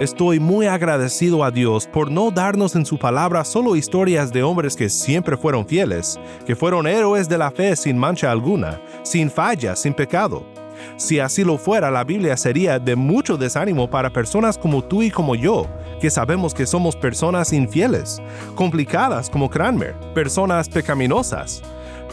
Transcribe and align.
Estoy 0.00 0.40
muy 0.40 0.66
agradecido 0.66 1.42
a 1.42 1.50
Dios 1.50 1.86
por 1.86 2.10
no 2.10 2.30
darnos 2.30 2.76
en 2.76 2.84
su 2.84 2.98
palabra 2.98 3.46
solo 3.46 3.76
historias 3.76 4.30
de 4.30 4.42
hombres 4.42 4.76
que 4.76 4.90
siempre 4.90 5.38
fueron 5.38 5.66
fieles, 5.66 6.20
que 6.44 6.54
fueron 6.54 6.86
héroes 6.86 7.30
de 7.30 7.38
la 7.38 7.50
fe 7.50 7.74
sin 7.76 7.96
mancha 7.96 8.30
alguna, 8.30 8.78
sin 9.04 9.30
falla, 9.30 9.74
sin 9.74 9.94
pecado. 9.94 10.44
Si 10.98 11.18
así 11.18 11.44
lo 11.44 11.56
fuera, 11.56 11.90
la 11.90 12.04
Biblia 12.04 12.36
sería 12.36 12.78
de 12.78 12.94
mucho 12.94 13.38
desánimo 13.38 13.88
para 13.88 14.12
personas 14.12 14.58
como 14.58 14.84
tú 14.84 15.02
y 15.02 15.10
como 15.10 15.34
yo, 15.34 15.66
que 15.98 16.10
sabemos 16.10 16.52
que 16.52 16.66
somos 16.66 16.94
personas 16.94 17.54
infieles, 17.54 18.20
complicadas 18.54 19.30
como 19.30 19.48
Cranmer, 19.48 19.94
personas 20.12 20.68
pecaminosas. 20.68 21.62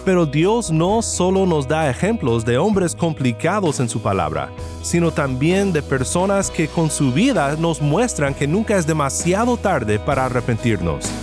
Pero 0.05 0.25
Dios 0.25 0.69
no 0.69 1.01
solo 1.01 1.45
nos 1.45 1.67
da 1.67 1.89
ejemplos 1.89 2.43
de 2.43 2.57
hombres 2.57 2.93
complicados 2.95 3.79
en 3.79 3.87
su 3.87 4.01
palabra, 4.01 4.49
sino 4.81 5.11
también 5.11 5.71
de 5.71 5.81
personas 5.81 6.51
que 6.51 6.67
con 6.67 6.89
su 6.89 7.13
vida 7.13 7.55
nos 7.55 7.81
muestran 7.81 8.33
que 8.33 8.47
nunca 8.47 8.77
es 8.77 8.85
demasiado 8.85 9.55
tarde 9.55 9.99
para 9.99 10.25
arrepentirnos. 10.25 11.22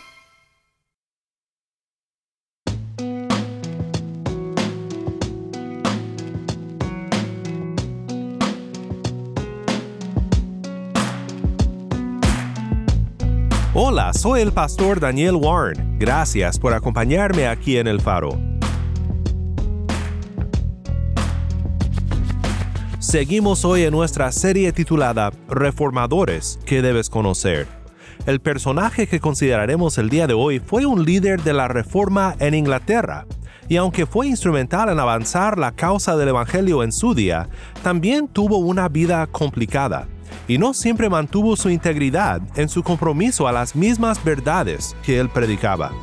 Hola, 13.91 14.13
soy 14.13 14.39
el 14.39 14.53
pastor 14.53 15.01
Daniel 15.01 15.35
Warren. 15.35 15.99
Gracias 15.99 16.57
por 16.57 16.73
acompañarme 16.73 17.47
aquí 17.47 17.75
en 17.75 17.87
El 17.87 17.99
Faro. 17.99 18.39
Seguimos 22.99 23.65
hoy 23.65 23.83
en 23.83 23.91
nuestra 23.91 24.31
serie 24.31 24.71
titulada 24.71 25.33
Reformadores 25.49 26.57
que 26.65 26.81
debes 26.81 27.09
conocer. 27.09 27.67
El 28.25 28.39
personaje 28.39 29.07
que 29.07 29.19
consideraremos 29.19 29.97
el 29.97 30.09
día 30.09 30.25
de 30.25 30.35
hoy 30.35 30.61
fue 30.61 30.85
un 30.85 31.03
líder 31.03 31.43
de 31.43 31.51
la 31.51 31.67
Reforma 31.67 32.37
en 32.39 32.53
Inglaterra, 32.53 33.25
y 33.67 33.75
aunque 33.75 34.05
fue 34.05 34.27
instrumental 34.27 34.87
en 34.87 35.01
avanzar 35.01 35.59
la 35.59 35.73
causa 35.73 36.15
del 36.15 36.29
Evangelio 36.29 36.83
en 36.83 36.93
su 36.93 37.13
día, 37.13 37.49
también 37.83 38.29
tuvo 38.29 38.59
una 38.59 38.87
vida 38.87 39.27
complicada 39.27 40.07
y 40.51 40.57
no 40.57 40.73
siempre 40.73 41.09
mantuvo 41.09 41.55
su 41.55 41.69
integridad 41.69 42.41
en 42.57 42.67
su 42.67 42.83
compromiso 42.83 43.47
a 43.47 43.53
las 43.53 43.73
mismas 43.73 44.21
verdades 44.21 44.97
que 45.01 45.17
él 45.17 45.29
predicaba. 45.29 45.93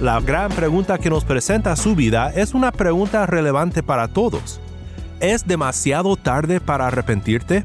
La 0.00 0.18
gran 0.18 0.50
pregunta 0.50 0.98
que 0.98 1.08
nos 1.08 1.24
presenta 1.24 1.76
su 1.76 1.94
vida 1.94 2.32
es 2.34 2.52
una 2.52 2.72
pregunta 2.72 3.24
relevante 3.24 3.84
para 3.84 4.08
todos. 4.08 4.60
¿Es 5.20 5.46
demasiado 5.46 6.16
tarde 6.16 6.58
para 6.58 6.88
arrepentirte? 6.88 7.64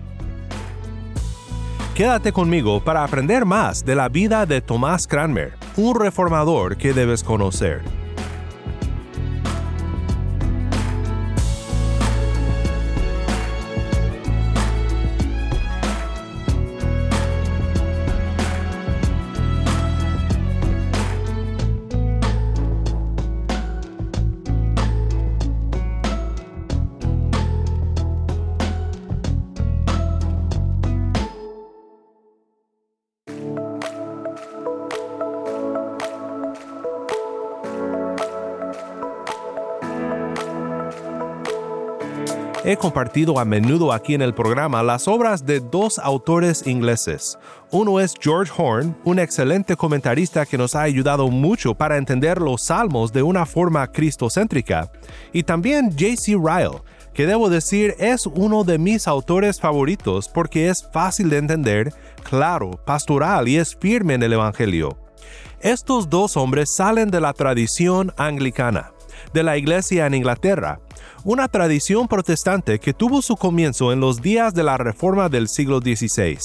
Quédate 1.95 2.31
conmigo 2.31 2.83
para 2.83 3.03
aprender 3.03 3.45
más 3.45 3.83
de 3.83 3.95
la 3.95 4.09
vida 4.09 4.45
de 4.45 4.61
Tomás 4.61 5.07
Cranmer, 5.07 5.62
un 5.77 5.95
reformador 5.95 6.77
que 6.77 6.93
debes 6.93 7.23
conocer. 7.23 8.02
He 42.65 42.77
compartido 42.77 43.39
a 43.39 43.43
menudo 43.43 43.91
aquí 43.91 44.13
en 44.13 44.21
el 44.21 44.33
programa 44.33 44.81
las 44.83 45.09
obras 45.09 45.45
de 45.45 45.59
dos 45.59 45.99
autores 45.99 46.65
ingleses. 46.65 47.37
Uno 47.71 47.99
es 47.99 48.13
George 48.17 48.53
Horn, 48.55 48.95
un 49.03 49.19
excelente 49.19 49.75
comentarista 49.75 50.45
que 50.45 50.57
nos 50.57 50.73
ha 50.73 50.83
ayudado 50.83 51.27
mucho 51.27 51.75
para 51.75 51.97
entender 51.97 52.39
los 52.39 52.61
salmos 52.61 53.11
de 53.11 53.21
una 53.21 53.45
forma 53.45 53.85
cristocéntrica, 53.91 54.89
y 55.33 55.43
también 55.43 55.91
J.C. 55.91 56.37
Ryle, 56.41 56.81
que 57.13 57.27
debo 57.27 57.49
decir 57.49 57.95
es 57.99 58.27
uno 58.27 58.63
de 58.63 58.77
mis 58.77 59.09
autores 59.09 59.59
favoritos 59.59 60.29
porque 60.29 60.69
es 60.69 60.87
fácil 60.89 61.29
de 61.29 61.39
entender, 61.39 61.93
claro, 62.23 62.71
pastoral 62.85 63.49
y 63.49 63.57
es 63.57 63.75
firme 63.75 64.13
en 64.13 64.23
el 64.23 64.31
Evangelio. 64.31 64.97
Estos 65.59 66.09
dos 66.09 66.37
hombres 66.37 66.69
salen 66.69 67.11
de 67.11 67.19
la 67.19 67.33
tradición 67.33 68.13
anglicana, 68.15 68.92
de 69.33 69.43
la 69.43 69.57
iglesia 69.57 70.05
en 70.07 70.13
Inglaterra, 70.13 70.79
una 71.23 71.47
tradición 71.47 72.07
protestante 72.07 72.79
que 72.79 72.93
tuvo 72.93 73.21
su 73.21 73.35
comienzo 73.35 73.91
en 73.93 73.99
los 73.99 74.21
días 74.21 74.53
de 74.53 74.63
la 74.63 74.77
Reforma 74.77 75.29
del 75.29 75.47
siglo 75.47 75.79
XVI. 75.79 76.37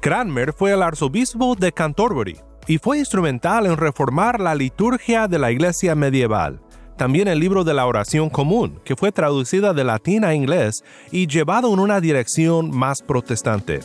Cranmer 0.00 0.52
fue 0.52 0.72
el 0.72 0.82
arzobispo 0.82 1.54
de 1.54 1.72
Canterbury 1.72 2.38
y 2.66 2.78
fue 2.78 2.98
instrumental 2.98 3.66
en 3.66 3.76
reformar 3.76 4.40
la 4.40 4.54
liturgia 4.54 5.28
de 5.28 5.38
la 5.38 5.50
iglesia 5.50 5.94
medieval. 5.94 6.60
También 6.96 7.26
el 7.26 7.40
libro 7.40 7.64
de 7.64 7.74
la 7.74 7.86
oración 7.86 8.30
común, 8.30 8.80
que 8.84 8.96
fue 8.96 9.12
traducida 9.12 9.72
de 9.72 9.84
latín 9.84 10.24
a 10.24 10.34
inglés 10.34 10.84
y 11.10 11.26
llevado 11.26 11.72
en 11.72 11.80
una 11.80 12.00
dirección 12.00 12.70
más 12.70 13.02
protestante. 13.02 13.80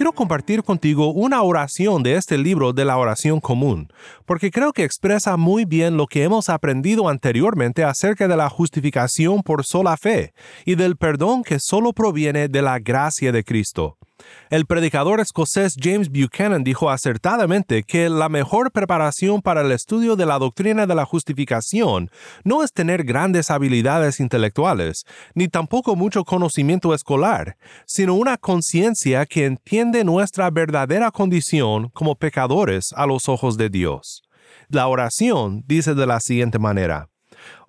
Quiero 0.00 0.14
compartir 0.14 0.62
contigo 0.62 1.12
una 1.12 1.42
oración 1.42 2.02
de 2.02 2.14
este 2.14 2.38
libro 2.38 2.72
de 2.72 2.86
la 2.86 2.96
oración 2.96 3.38
común, 3.38 3.92
porque 4.24 4.50
creo 4.50 4.72
que 4.72 4.82
expresa 4.82 5.36
muy 5.36 5.66
bien 5.66 5.98
lo 5.98 6.06
que 6.06 6.22
hemos 6.22 6.48
aprendido 6.48 7.10
anteriormente 7.10 7.84
acerca 7.84 8.26
de 8.26 8.34
la 8.34 8.48
justificación 8.48 9.42
por 9.42 9.62
sola 9.62 9.98
fe 9.98 10.32
y 10.64 10.76
del 10.76 10.96
perdón 10.96 11.42
que 11.44 11.60
solo 11.60 11.92
proviene 11.92 12.48
de 12.48 12.62
la 12.62 12.78
gracia 12.78 13.30
de 13.30 13.44
Cristo. 13.44 13.98
El 14.50 14.66
predicador 14.66 15.20
escocés 15.20 15.76
James 15.80 16.10
Buchanan 16.10 16.64
dijo 16.64 16.90
acertadamente 16.90 17.82
que 17.82 18.08
la 18.08 18.28
mejor 18.28 18.72
preparación 18.72 19.42
para 19.42 19.60
el 19.60 19.70
estudio 19.72 20.16
de 20.16 20.26
la 20.26 20.38
doctrina 20.38 20.86
de 20.86 20.94
la 20.94 21.04
justificación 21.04 22.10
no 22.44 22.62
es 22.62 22.72
tener 22.72 23.04
grandes 23.04 23.50
habilidades 23.50 24.20
intelectuales, 24.20 25.06
ni 25.34 25.48
tampoco 25.48 25.96
mucho 25.96 26.24
conocimiento 26.24 26.94
escolar, 26.94 27.56
sino 27.86 28.14
una 28.14 28.36
conciencia 28.36 29.26
que 29.26 29.46
entiende 29.46 30.04
nuestra 30.04 30.50
verdadera 30.50 31.10
condición 31.10 31.88
como 31.90 32.16
pecadores 32.16 32.92
a 32.96 33.06
los 33.06 33.28
ojos 33.28 33.56
de 33.56 33.68
Dios. 33.68 34.22
La 34.68 34.86
oración 34.88 35.64
dice 35.66 35.94
de 35.94 36.06
la 36.06 36.20
siguiente 36.20 36.58
manera, 36.58 37.08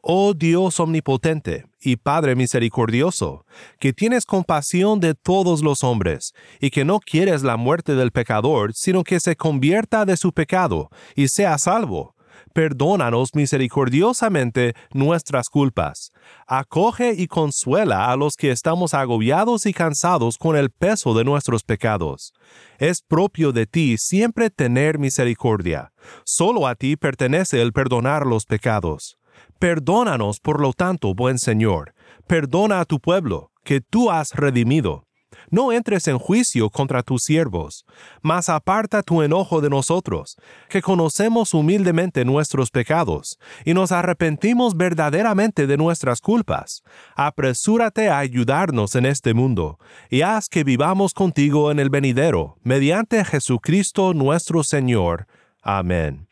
Oh 0.02 0.34
Dios 0.34 0.80
omnipotente 0.80 1.71
y 1.82 1.98
Padre 1.98 2.36
misericordioso, 2.36 3.46
que 3.80 3.94
tienes 3.94 4.26
compasión 4.26 5.00
de 5.00 5.16
todos 5.16 5.62
los 5.62 5.84
hombres, 5.84 6.34
y 6.60 6.70
que 6.70 6.86
no 6.86 7.00
quieres 7.00 7.44
la 7.44 7.58
muerte 7.58 7.96
del 7.96 8.12
pecador, 8.12 8.74
sino 8.74 9.04
que 9.04 9.20
se 9.20 9.36
convierta 9.36 10.06
de 10.06 10.18
su 10.18 10.32
pecado 10.32 10.90
y 11.16 11.28
sea 11.28 11.58
salvo. 11.58 12.16
perdónanos 12.54 13.34
misericordiosamente 13.34 14.74
nuestras 14.94 15.50
culpas. 15.50 16.12
Acoge 16.48 17.14
y 17.14 17.28
consuela 17.28 18.12
a 18.12 18.16
los 18.16 18.36
que 18.36 18.52
estamos 18.52 18.94
agobiados 18.94 19.66
y 19.66 19.74
cansados 19.74 20.38
con 20.38 20.56
el 20.56 20.70
peso 20.70 21.14
de 21.14 21.24
nuestros 21.24 21.64
pecados. 21.64 22.34
Es 22.78 23.02
propio 23.02 23.52
de 23.52 23.68
ti 23.68 23.98
siempre 23.98 24.50
tener 24.50 25.00
misericordia. 25.00 25.94
Solo 26.26 26.68
a 26.68 26.76
ti 26.76 26.98
pertenece 26.98 27.62
el 27.62 27.72
perdonar 27.72 28.26
los 28.26 28.46
pecados. 28.46 29.18
Perdónanos, 29.62 30.40
por 30.40 30.60
lo 30.60 30.74
tanto, 30.74 31.14
buen 31.14 31.40
Señor. 31.40 31.94
Perdona 32.28 32.80
a 32.80 32.86
tu 32.86 33.00
pueblo, 33.00 33.52
que 33.64 33.80
tú 33.80 34.10
has 34.10 34.34
redimido 34.34 35.06
no 35.52 35.72
entres 35.72 36.08
en 36.08 36.18
juicio 36.18 36.70
contra 36.70 37.04
tus 37.04 37.24
siervos, 37.24 37.86
mas 38.22 38.50
aparta 38.50 39.04
tu 39.04 39.22
enojo 39.22 39.62
de 39.62 39.70
nosotros, 39.70 40.38
que 40.70 40.82
conocemos 40.82 41.54
humildemente 41.54 42.26
nuestros 42.26 42.72
pecados, 42.72 43.38
y 43.66 43.74
nos 43.74 43.92
arrepentimos 43.92 44.76
verdaderamente 44.76 45.68
de 45.68 45.78
nuestras 45.78 46.22
culpas. 46.22 46.82
Apresúrate 47.16 48.10
a 48.10 48.20
ayudarnos 48.20 48.96
en 48.96 49.06
este 49.06 49.34
mundo, 49.34 49.78
y 50.10 50.22
haz 50.22 50.48
que 50.48 50.64
vivamos 50.64 51.14
contigo 51.14 51.72
en 51.72 51.80
el 51.80 51.90
venidero, 51.90 52.58
mediante 52.64 53.24
Jesucristo 53.26 54.14
nuestro 54.14 54.64
Señor. 54.64 55.28
Amén. 55.62 56.31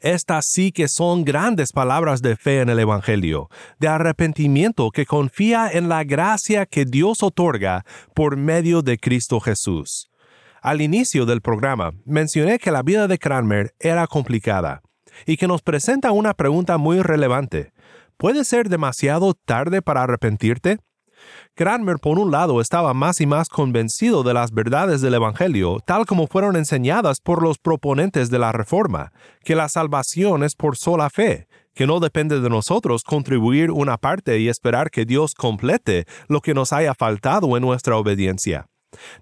Estas 0.00 0.46
sí 0.46 0.72
que 0.72 0.88
son 0.88 1.24
grandes 1.24 1.72
palabras 1.72 2.22
de 2.22 2.36
fe 2.36 2.60
en 2.60 2.68
el 2.68 2.78
Evangelio, 2.78 3.48
de 3.78 3.88
arrepentimiento 3.88 4.90
que 4.90 5.06
confía 5.06 5.70
en 5.72 5.88
la 5.88 6.04
gracia 6.04 6.66
que 6.66 6.84
Dios 6.84 7.22
otorga 7.22 7.84
por 8.14 8.36
medio 8.36 8.82
de 8.82 8.98
Cristo 8.98 9.40
Jesús. 9.40 10.10
Al 10.60 10.80
inicio 10.80 11.26
del 11.26 11.40
programa 11.40 11.92
mencioné 12.04 12.58
que 12.58 12.70
la 12.70 12.82
vida 12.82 13.08
de 13.08 13.18
Cranmer 13.18 13.74
era 13.80 14.06
complicada 14.06 14.82
y 15.26 15.36
que 15.36 15.48
nos 15.48 15.62
presenta 15.62 16.12
una 16.12 16.34
pregunta 16.34 16.78
muy 16.78 17.00
relevante. 17.02 17.72
¿Puede 18.16 18.44
ser 18.44 18.68
demasiado 18.68 19.34
tarde 19.34 19.82
para 19.82 20.04
arrepentirte? 20.04 20.78
Cranmer, 21.54 21.98
por 21.98 22.18
un 22.18 22.30
lado, 22.30 22.62
estaba 22.62 22.94
más 22.94 23.20
y 23.20 23.26
más 23.26 23.50
convencido 23.50 24.22
de 24.22 24.32
las 24.32 24.52
verdades 24.52 25.02
del 25.02 25.12
Evangelio, 25.12 25.80
tal 25.84 26.06
como 26.06 26.26
fueron 26.26 26.56
enseñadas 26.56 27.20
por 27.20 27.42
los 27.42 27.58
proponentes 27.58 28.30
de 28.30 28.38
la 28.38 28.52
Reforma, 28.52 29.12
que 29.44 29.54
la 29.54 29.68
salvación 29.68 30.44
es 30.44 30.54
por 30.54 30.78
sola 30.78 31.10
fe, 31.10 31.48
que 31.74 31.86
no 31.86 32.00
depende 32.00 32.40
de 32.40 32.48
nosotros 32.48 33.02
contribuir 33.02 33.70
una 33.70 33.98
parte 33.98 34.38
y 34.38 34.48
esperar 34.48 34.90
que 34.90 35.04
Dios 35.04 35.34
complete 35.34 36.06
lo 36.26 36.40
que 36.40 36.54
nos 36.54 36.72
haya 36.72 36.94
faltado 36.94 37.54
en 37.54 37.62
nuestra 37.62 37.98
obediencia. 37.98 38.66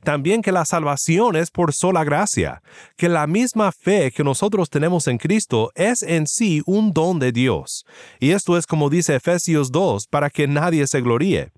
También 0.04 0.40
que 0.40 0.52
la 0.52 0.64
salvación 0.64 1.34
es 1.34 1.50
por 1.50 1.72
sola 1.72 2.04
gracia, 2.04 2.62
que 2.96 3.08
la 3.08 3.26
misma 3.26 3.72
fe 3.72 4.12
que 4.12 4.22
nosotros 4.22 4.70
tenemos 4.70 5.08
en 5.08 5.18
Cristo 5.18 5.72
es 5.74 6.04
en 6.04 6.28
sí 6.28 6.62
un 6.64 6.92
don 6.92 7.18
de 7.18 7.32
Dios. 7.32 7.84
Y 8.20 8.30
esto 8.30 8.56
es 8.56 8.68
como 8.68 8.88
dice 8.88 9.16
Efesios 9.16 9.72
2, 9.72 10.06
para 10.06 10.30
que 10.30 10.46
nadie 10.46 10.86
se 10.86 11.00
gloríe. 11.00 11.50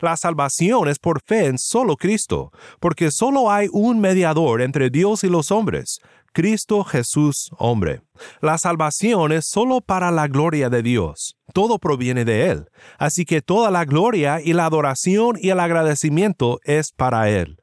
La 0.00 0.16
salvación 0.16 0.88
es 0.88 0.98
por 0.98 1.20
fe 1.22 1.46
en 1.46 1.58
solo 1.58 1.96
Cristo, 1.96 2.52
porque 2.80 3.10
solo 3.10 3.50
hay 3.50 3.68
un 3.72 4.00
mediador 4.00 4.62
entre 4.62 4.90
Dios 4.90 5.24
y 5.24 5.28
los 5.28 5.50
hombres, 5.50 6.00
Cristo 6.36 6.84
Jesús 6.84 7.50
hombre. 7.56 8.02
La 8.42 8.58
salvación 8.58 9.32
es 9.32 9.46
solo 9.46 9.80
para 9.80 10.10
la 10.10 10.28
gloria 10.28 10.68
de 10.68 10.82
Dios. 10.82 11.34
Todo 11.54 11.78
proviene 11.78 12.26
de 12.26 12.50
Él. 12.50 12.66
Así 12.98 13.24
que 13.24 13.40
toda 13.40 13.70
la 13.70 13.86
gloria 13.86 14.42
y 14.42 14.52
la 14.52 14.66
adoración 14.66 15.38
y 15.40 15.48
el 15.48 15.60
agradecimiento 15.60 16.60
es 16.64 16.92
para 16.92 17.30
Él. 17.30 17.56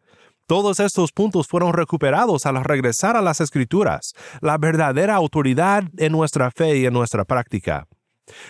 Todos 0.48 0.80
estos 0.80 1.12
puntos 1.12 1.48
fueron 1.48 1.74
recuperados 1.74 2.48
al 2.48 2.64
regresar 2.64 3.16
a 3.16 3.22
las 3.22 3.42
Escrituras, 3.42 4.14
la 4.42 4.58
verdadera 4.58 5.14
autoridad 5.14 5.84
en 5.98 6.12
nuestra 6.12 6.50
fe 6.50 6.80
y 6.80 6.86
en 6.88 6.94
nuestra 6.94 7.26
práctica. 7.26 7.88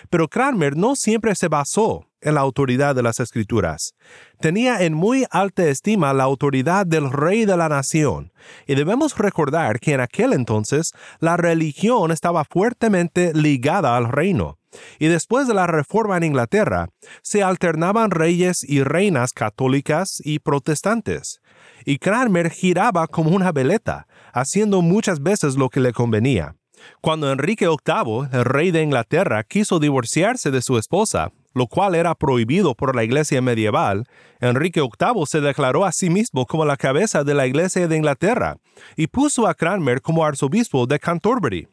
Pero 0.10 0.30
Cranmer 0.30 0.78
no 0.78 0.96
siempre 0.96 1.36
se 1.36 1.50
basó 1.50 2.08
en 2.24 2.36
la 2.36 2.42
autoridad 2.42 2.96
de 2.96 3.04
las 3.04 3.20
escrituras. 3.20 3.94
Tenía 4.40 4.84
en 4.84 4.94
muy 4.94 5.26
alta 5.32 5.68
estima 5.68 6.14
la 6.14 6.24
autoridad 6.24 6.86
del 6.86 7.12
rey 7.12 7.46
de 7.46 7.58
la 7.58 7.70
nación, 7.70 8.32
y 8.68 8.76
debemos 8.76 9.18
recordar 9.18 9.80
que 9.80 9.94
en 9.94 10.02
aquel 10.02 10.34
entonces 10.34 10.92
la 11.20 11.38
religión 11.38 12.12
estaba 12.12 12.44
fuertemente 12.46 13.34
ligada 13.34 13.96
al 13.96 14.10
reino. 14.10 14.58
Y 15.00 15.08
después 15.08 15.48
de 15.48 15.54
la 15.54 15.68
reforma 15.68 16.18
en 16.18 16.24
Inglaterra, 16.24 16.90
se 17.22 17.44
alternaban 17.44 18.12
reyes 18.12 18.64
y 18.64 18.84
reinas 18.84 19.32
católicas 19.32 20.22
y 20.24 20.40
protestantes. 20.40 21.40
Y 21.86 22.00
Cranmer 22.00 22.50
giraba 22.50 23.08
como 23.08 23.32
una 23.32 23.52
veleta, 23.52 24.08
haciendo 24.34 24.82
muchas 24.82 25.22
veces 25.22 25.56
lo 25.56 25.70
que 25.70 25.80
le 25.80 25.94
convenía. 25.94 26.56
Cuando 27.02 27.32
Enrique 27.32 27.68
VIII, 27.68 28.30
el 28.32 28.46
rey 28.46 28.72
de 28.72 28.84
Inglaterra, 28.84 29.44
quiso 29.44 29.80
divorciarse 29.80 30.52
de 30.52 30.62
su 30.62 30.78
esposa, 30.78 31.32
lo 31.54 31.68
cual 31.68 31.96
era 31.96 32.16
prohibido 32.16 32.76
por 32.76 32.96
la 32.96 33.04
Iglesia 33.04 33.42
medieval, 33.42 34.06
Enrique 34.40 34.82
VIII 34.82 35.26
se 35.26 35.42
declaró 35.42 35.86
a 35.86 35.92
sí 35.92 36.10
mismo 36.10 36.46
como 36.46 36.66
la 36.66 36.78
cabeza 36.78 37.24
de 37.24 37.34
la 37.34 37.48
Iglesia 37.48 37.88
de 37.88 37.98
Inglaterra 37.98 38.58
y 38.96 39.08
puso 39.08 39.48
a 39.48 39.54
Cranmer 39.54 40.02
como 40.02 40.26
arzobispo 40.26 40.86
de 40.86 41.00
Canterbury. 41.00 41.68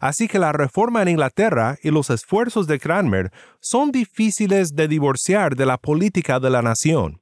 Así 0.00 0.28
que 0.28 0.38
la 0.38 0.52
reforma 0.52 1.02
en 1.02 1.08
Inglaterra 1.08 1.78
y 1.82 1.90
los 1.90 2.10
esfuerzos 2.10 2.66
de 2.66 2.78
Cranmer 2.78 3.32
son 3.60 3.90
difíciles 3.90 4.76
de 4.76 4.88
divorciar 4.88 5.56
de 5.56 5.66
la 5.66 5.78
política 5.78 6.38
de 6.38 6.50
la 6.50 6.62
nación. 6.62 7.20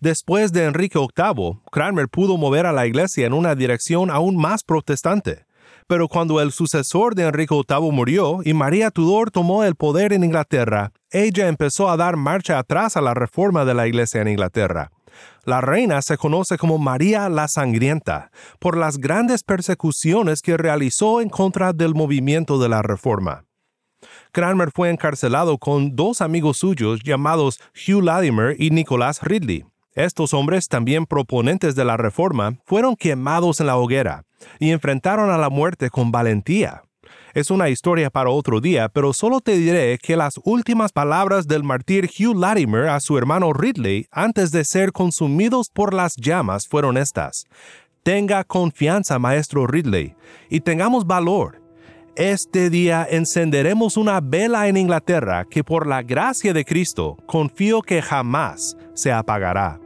Después 0.00 0.52
de 0.52 0.64
Enrique 0.64 0.98
VIII, 0.98 1.60
Cranmer 1.70 2.08
pudo 2.08 2.36
mover 2.36 2.66
a 2.66 2.72
la 2.72 2.86
Iglesia 2.86 3.26
en 3.26 3.32
una 3.32 3.54
dirección 3.54 4.10
aún 4.10 4.36
más 4.36 4.62
protestante. 4.62 5.44
Pero 5.92 6.08
cuando 6.08 6.40
el 6.40 6.52
sucesor 6.52 7.14
de 7.14 7.24
Enrique 7.24 7.54
VIII 7.54 7.90
murió 7.92 8.38
y 8.42 8.54
María 8.54 8.90
Tudor 8.90 9.30
tomó 9.30 9.62
el 9.62 9.74
poder 9.74 10.14
en 10.14 10.24
Inglaterra, 10.24 10.90
ella 11.10 11.48
empezó 11.48 11.90
a 11.90 11.98
dar 11.98 12.16
marcha 12.16 12.58
atrás 12.58 12.96
a 12.96 13.02
la 13.02 13.12
reforma 13.12 13.66
de 13.66 13.74
la 13.74 13.86
Iglesia 13.86 14.22
en 14.22 14.28
Inglaterra. 14.28 14.90
La 15.44 15.60
reina 15.60 16.00
se 16.00 16.16
conoce 16.16 16.56
como 16.56 16.78
María 16.78 17.28
la 17.28 17.46
Sangrienta 17.46 18.30
por 18.58 18.78
las 18.78 18.96
grandes 18.96 19.42
persecuciones 19.42 20.40
que 20.40 20.56
realizó 20.56 21.20
en 21.20 21.28
contra 21.28 21.74
del 21.74 21.94
movimiento 21.94 22.58
de 22.58 22.70
la 22.70 22.80
Reforma. 22.80 23.44
Cranmer 24.32 24.70
fue 24.74 24.88
encarcelado 24.88 25.58
con 25.58 25.94
dos 25.94 26.22
amigos 26.22 26.56
suyos 26.56 27.00
llamados 27.04 27.60
Hugh 27.86 28.02
Latimer 28.02 28.56
y 28.58 28.70
Nicholas 28.70 29.20
Ridley. 29.22 29.66
Estos 29.94 30.32
hombres, 30.32 30.68
también 30.68 31.04
proponentes 31.04 31.74
de 31.74 31.84
la 31.84 31.98
Reforma, 31.98 32.56
fueron 32.64 32.96
quemados 32.96 33.60
en 33.60 33.66
la 33.66 33.76
hoguera 33.76 34.24
y 34.58 34.70
enfrentaron 34.70 35.30
a 35.30 35.36
la 35.36 35.50
muerte 35.50 35.90
con 35.90 36.10
valentía. 36.10 36.82
Es 37.34 37.50
una 37.50 37.68
historia 37.68 38.10
para 38.10 38.30
otro 38.30 38.60
día, 38.60 38.88
pero 38.88 39.12
solo 39.12 39.40
te 39.40 39.56
diré 39.56 39.98
que 39.98 40.16
las 40.16 40.40
últimas 40.44 40.92
palabras 40.92 41.46
del 41.46 41.62
mártir 41.62 42.08
Hugh 42.08 42.36
Latimer 42.36 42.88
a 42.88 43.00
su 43.00 43.18
hermano 43.18 43.52
Ridley 43.52 44.06
antes 44.10 44.50
de 44.50 44.64
ser 44.64 44.92
consumidos 44.92 45.68
por 45.70 45.92
las 45.92 46.16
llamas 46.16 46.66
fueron 46.68 46.96
estas. 46.96 47.44
Tenga 48.02 48.44
confianza, 48.44 49.18
maestro 49.18 49.66
Ridley, 49.66 50.14
y 50.50 50.60
tengamos 50.60 51.06
valor. 51.06 51.62
Este 52.16 52.68
día 52.68 53.06
encenderemos 53.10 53.96
una 53.96 54.20
vela 54.20 54.68
en 54.68 54.76
Inglaterra 54.76 55.46
que 55.48 55.64
por 55.64 55.86
la 55.86 56.02
gracia 56.02 56.52
de 56.52 56.64
Cristo 56.64 57.16
confío 57.26 57.80
que 57.80 58.02
jamás 58.02 58.76
se 58.94 59.10
apagará. 59.10 59.81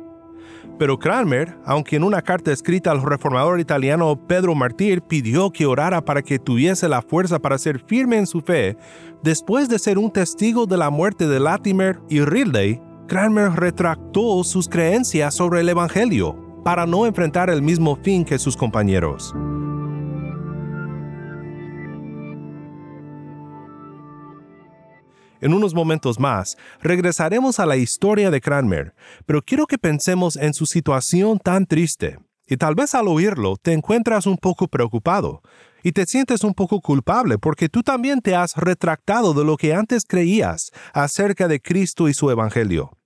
Pero 0.78 0.98
Cranmer, 0.98 1.56
aunque 1.64 1.96
en 1.96 2.04
una 2.04 2.20
carta 2.20 2.52
escrita 2.52 2.90
al 2.90 3.02
reformador 3.02 3.60
italiano 3.60 4.18
Pedro 4.26 4.54
Martir 4.54 5.00
pidió 5.00 5.50
que 5.50 5.64
orara 5.64 6.04
para 6.04 6.22
que 6.22 6.38
tuviese 6.38 6.88
la 6.88 7.00
fuerza 7.00 7.38
para 7.38 7.56
ser 7.56 7.80
firme 7.80 8.18
en 8.18 8.26
su 8.26 8.42
fe, 8.42 8.76
después 9.22 9.68
de 9.68 9.78
ser 9.78 9.96
un 9.96 10.12
testigo 10.12 10.66
de 10.66 10.76
la 10.76 10.90
muerte 10.90 11.26
de 11.26 11.40
Latimer 11.40 11.98
y 12.10 12.20
Ridley, 12.20 12.80
Cranmer 13.08 13.52
retractó 13.52 14.42
sus 14.44 14.68
creencias 14.68 15.34
sobre 15.34 15.60
el 15.60 15.68
Evangelio 15.68 16.36
para 16.64 16.84
no 16.84 17.06
enfrentar 17.06 17.48
el 17.48 17.62
mismo 17.62 17.96
fin 17.96 18.24
que 18.24 18.38
sus 18.38 18.56
compañeros. 18.56 19.34
En 25.46 25.54
unos 25.54 25.74
momentos 25.74 26.18
más, 26.18 26.58
regresaremos 26.82 27.60
a 27.60 27.66
la 27.66 27.76
historia 27.76 28.32
de 28.32 28.40
Cranmer, 28.40 28.96
pero 29.26 29.42
quiero 29.42 29.68
que 29.68 29.78
pensemos 29.78 30.34
en 30.34 30.54
su 30.54 30.66
situación 30.66 31.38
tan 31.38 31.66
triste. 31.66 32.18
Y 32.48 32.56
tal 32.56 32.74
vez 32.74 32.96
al 32.96 33.06
oírlo 33.06 33.54
te 33.56 33.72
encuentras 33.72 34.26
un 34.26 34.38
poco 34.38 34.66
preocupado 34.66 35.42
y 35.84 35.92
te 35.92 36.04
sientes 36.04 36.42
un 36.42 36.52
poco 36.52 36.80
culpable 36.80 37.38
porque 37.38 37.68
tú 37.68 37.84
también 37.84 38.22
te 38.22 38.34
has 38.34 38.56
retractado 38.56 39.34
de 39.34 39.44
lo 39.44 39.56
que 39.56 39.72
antes 39.72 40.04
creías 40.04 40.72
acerca 40.92 41.46
de 41.46 41.62
Cristo 41.62 42.08
y 42.08 42.14
su 42.14 42.28
Evangelio. 42.28 42.98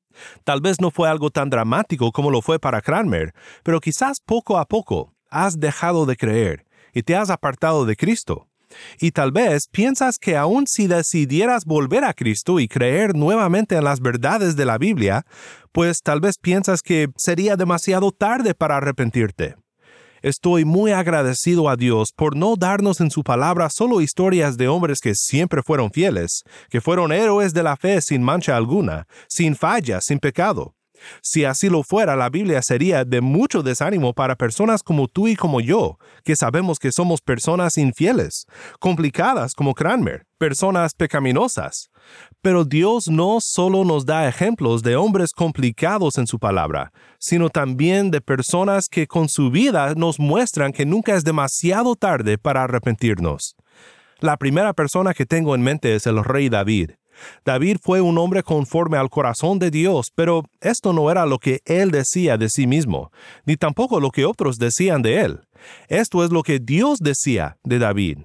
Tal 0.42 0.62
vez 0.62 0.80
no 0.80 0.90
fue 0.90 1.11
algo 1.11 1.28
tan 1.28 1.50
dramático 1.50 2.11
como 2.11 2.30
lo 2.30 2.40
fue 2.40 2.59
para 2.59 2.80
Cranmer, 2.80 3.35
pero 3.62 3.80
quizás 3.80 4.18
poco 4.18 4.56
a 4.56 4.64
poco 4.64 5.12
has 5.28 5.61
dejado 5.61 6.06
de 6.06 6.16
creer 6.16 6.64
y 6.94 7.02
te 7.02 7.16
has 7.16 7.28
apartado 7.28 7.85
de 7.85 7.97
Cristo. 7.97 8.50
Y 9.00 9.12
tal 9.12 9.32
vez 9.32 9.68
piensas 9.68 10.18
que 10.18 10.36
aun 10.36 10.66
si 10.66 10.86
decidieras 10.86 11.64
volver 11.64 12.04
a 12.04 12.14
Cristo 12.14 12.60
y 12.60 12.68
creer 12.68 13.14
nuevamente 13.14 13.76
en 13.76 13.84
las 13.84 14.00
verdades 14.00 14.56
de 14.56 14.64
la 14.64 14.78
Biblia, 14.78 15.24
pues 15.72 16.00
tal 16.02 16.20
vez 16.20 16.38
piensas 16.38 16.82
que 16.82 17.08
sería 17.16 17.56
demasiado 17.56 18.12
tarde 18.12 18.54
para 18.54 18.76
arrepentirte. 18.76 19.56
Estoy 20.22 20.66
muy 20.66 20.92
agradecido 20.92 21.70
a 21.70 21.76
Dios 21.76 22.12
por 22.12 22.36
no 22.36 22.56
darnos 22.56 23.00
en 23.00 23.10
su 23.10 23.22
palabra 23.22 23.70
solo 23.70 24.02
historias 24.02 24.58
de 24.58 24.68
hombres 24.68 25.00
que 25.00 25.14
siempre 25.14 25.62
fueron 25.62 25.90
fieles, 25.90 26.44
que 26.68 26.82
fueron 26.82 27.10
héroes 27.10 27.54
de 27.54 27.62
la 27.62 27.76
fe 27.76 28.02
sin 28.02 28.22
mancha 28.22 28.54
alguna, 28.54 29.06
sin 29.28 29.56
falla, 29.56 30.02
sin 30.02 30.18
pecado. 30.18 30.74
Si 31.23 31.45
así 31.45 31.69
lo 31.69 31.83
fuera, 31.83 32.16
la 32.16 32.30
Biblia 32.30 32.62
sería 32.62 33.04
de 33.04 33.21
mucho 33.21 33.62
desánimo 33.62 34.12
para 34.12 34.37
personas 34.37 34.83
como 34.83 35.09
tú 35.09 35.28
y 35.28 35.37
como 35.37 35.61
yo, 35.61 35.99
que 36.25 36.37
sabemos 36.37 36.78
que 36.78 36.92
somos 36.92 37.21
personas 37.21 37.78
infieles, 37.78 38.47
complicadas 38.78 39.54
como 39.54 39.75
Cranmer, 39.75 40.26
personas 40.38 40.95
pecaminosas. 40.95 41.90
Pero 42.42 42.64
Dios 42.64 43.09
no 43.09 43.40
solo 43.40 43.85
nos 43.85 44.07
da 44.07 44.28
ejemplos 44.28 44.83
de 44.83 44.97
hombres 44.97 45.33
complicados 45.33 46.19
en 46.19 46.26
su 46.26 46.38
palabra, 46.38 46.92
sino 47.19 47.50
también 47.50 48.11
de 48.11 48.21
personas 48.21 48.88
que 48.88 49.07
con 49.07 49.28
su 49.28 49.50
vida 49.50 49.95
nos 49.95 50.19
muestran 50.19 50.73
que 50.73 50.87
nunca 50.87 51.14
es 51.14 51.25
demasiado 51.25 51.97
tarde 51.97 52.38
para 52.38 52.64
arrepentirnos. 52.64 53.57
La 54.21 54.37
primera 54.37 54.75
persona 54.75 55.14
que 55.14 55.26
tengo 55.26 55.54
en 55.54 55.62
mente 55.62 55.95
es 55.95 56.07
el 56.07 56.23
rey 56.23 56.49
David. 56.49 56.90
David 57.44 57.78
fue 57.82 58.00
un 58.00 58.18
hombre 58.18 58.42
conforme 58.42 58.96
al 58.96 59.10
corazón 59.10 59.58
de 59.58 59.70
Dios, 59.70 60.12
pero 60.14 60.44
esto 60.60 60.92
no 60.92 61.10
era 61.10 61.26
lo 61.26 61.38
que 61.38 61.60
él 61.64 61.90
decía 61.90 62.36
de 62.36 62.48
sí 62.48 62.66
mismo, 62.66 63.10
ni 63.44 63.56
tampoco 63.56 64.00
lo 64.00 64.10
que 64.10 64.24
otros 64.24 64.58
decían 64.58 65.02
de 65.02 65.20
él. 65.20 65.40
Esto 65.88 66.24
es 66.24 66.30
lo 66.30 66.42
que 66.42 66.58
Dios 66.58 67.00
decía 67.00 67.58
de 67.64 67.78
David. 67.78 68.18